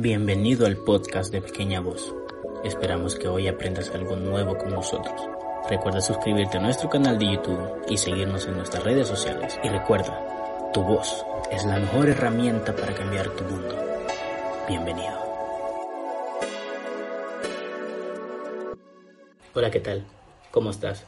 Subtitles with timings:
[0.00, 2.14] Bienvenido al podcast de Pequeña Voz.
[2.62, 5.20] Esperamos que hoy aprendas algo nuevo con nosotros.
[5.68, 9.58] Recuerda suscribirte a nuestro canal de YouTube y seguirnos en nuestras redes sociales.
[9.64, 13.76] Y recuerda, tu voz es la mejor herramienta para cambiar tu mundo.
[14.68, 15.18] Bienvenido.
[19.52, 20.04] Hola, ¿qué tal?
[20.52, 21.04] ¿Cómo estás?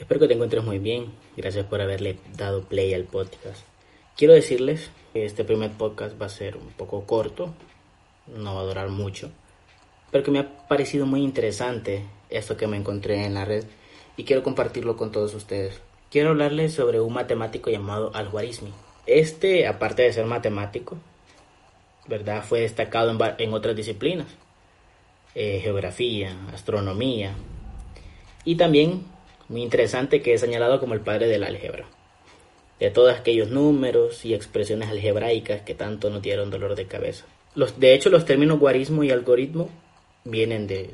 [0.00, 1.12] Espero que te encuentres muy bien.
[1.36, 3.62] Gracias por haberle dado play al podcast.
[4.18, 7.54] Quiero decirles que este primer podcast va a ser un poco corto,
[8.26, 9.30] no va a durar mucho,
[10.10, 13.64] pero que me ha parecido muy interesante esto que me encontré en la red
[14.16, 15.80] y quiero compartirlo con todos ustedes.
[16.10, 18.72] Quiero hablarles sobre un matemático llamado Al-Khwarizmi.
[19.06, 20.96] Este, aparte de ser matemático,
[22.08, 22.42] ¿verdad?
[22.42, 24.26] Fue destacado en, otras disciplinas,
[25.36, 27.34] eh, geografía, astronomía,
[28.44, 29.04] y también,
[29.48, 31.86] muy interesante, que es señalado como el padre del álgebra
[32.80, 37.26] de todos aquellos números y expresiones algebraicas que tanto nos dieron dolor de cabeza.
[37.54, 39.68] Los, de hecho, los términos guarismo y algoritmo
[40.24, 40.90] vienen de,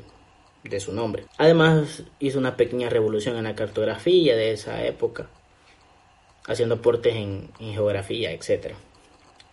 [0.69, 1.25] de su nombre.
[1.37, 5.27] Además, hizo una pequeña revolución en la cartografía de esa época,
[6.47, 8.73] haciendo aportes en, geografía, etc.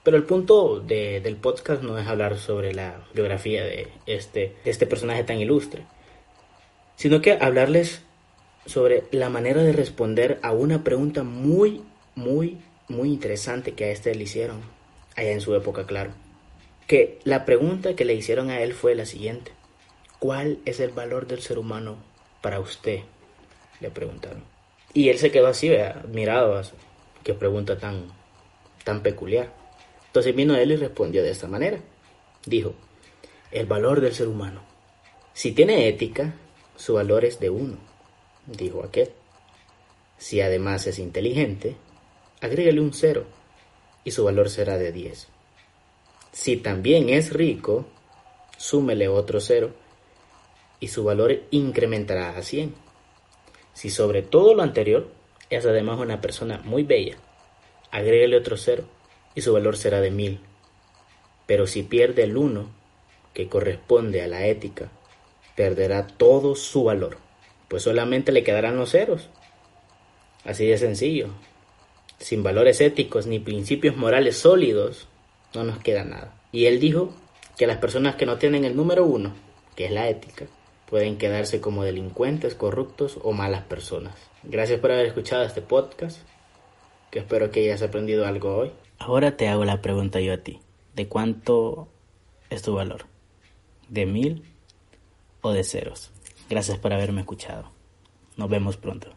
[0.02, 4.70] Pero el punto de, del podcast no es hablar sobre la biografía de este, de
[4.70, 5.84] este personaje tan ilustre,
[6.96, 8.02] sino que hablarles
[8.64, 11.82] sobre la manera de responder a una pregunta muy
[12.14, 14.60] muy, muy interesante que a este le hicieron,
[15.16, 16.12] allá en su época, claro.
[16.86, 19.52] Que la pregunta que le hicieron a él fue la siguiente.
[20.18, 21.96] ¿Cuál es el valor del ser humano
[22.40, 23.00] para usted?
[23.80, 24.44] Le preguntaron.
[24.94, 26.60] Y él se quedó así, admirado.
[27.24, 28.12] Qué pregunta tan,
[28.84, 29.52] tan peculiar.
[30.06, 31.78] Entonces vino él y respondió de esta manera.
[32.44, 32.74] Dijo,
[33.50, 34.60] el valor del ser humano.
[35.32, 36.34] Si tiene ética,
[36.76, 37.78] su valor es de uno,
[38.46, 39.10] dijo aquel.
[40.18, 41.76] Si además es inteligente,
[42.42, 43.24] agrégale un cero
[44.04, 45.28] y su valor será de 10.
[46.32, 47.86] Si también es rico,
[48.58, 49.70] súmele otro cero
[50.80, 52.74] y su valor incrementará a 100.
[53.74, 55.08] Si sobre todo lo anterior
[55.50, 57.16] es además una persona muy bella,
[57.92, 58.84] agrégale otro cero
[59.36, 60.40] y su valor será de 1000.
[61.46, 62.68] Pero si pierde el 1,
[63.34, 64.90] que corresponde a la ética,
[65.54, 67.18] perderá todo su valor,
[67.68, 69.28] pues solamente le quedarán los ceros.
[70.44, 71.28] Así de sencillo
[72.22, 75.08] sin valores éticos ni principios morales sólidos,
[75.54, 76.34] no nos queda nada.
[76.52, 77.12] Y él dijo
[77.56, 79.32] que las personas que no tienen el número uno,
[79.76, 80.46] que es la ética,
[80.88, 84.14] pueden quedarse como delincuentes, corruptos o malas personas.
[84.42, 86.20] Gracias por haber escuchado este podcast,
[87.10, 88.72] que espero que hayas aprendido algo hoy.
[88.98, 90.60] Ahora te hago la pregunta yo a ti.
[90.94, 91.88] ¿De cuánto
[92.50, 93.06] es tu valor?
[93.88, 94.44] ¿De mil
[95.40, 96.10] o de ceros?
[96.48, 97.70] Gracias por haberme escuchado.
[98.36, 99.08] Nos vemos pronto.